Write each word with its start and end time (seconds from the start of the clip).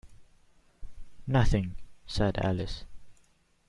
‘Nothing,’ 1.27 1.75
said 2.07 2.39
Alice. 2.39 2.85